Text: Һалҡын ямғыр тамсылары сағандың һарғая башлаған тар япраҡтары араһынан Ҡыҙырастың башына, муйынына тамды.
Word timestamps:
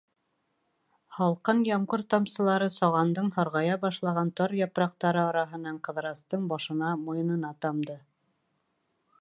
Һалҡын 1.17 1.59
ямғыр 1.67 2.03
тамсылары 2.13 2.69
сағандың 2.77 3.29
һарғая 3.37 3.77
башлаған 3.85 4.31
тар 4.41 4.57
япраҡтары 4.63 5.23
араһынан 5.27 5.81
Ҡыҙырастың 5.89 6.51
башына, 6.55 6.95
муйынына 7.07 7.57
тамды. 7.67 8.01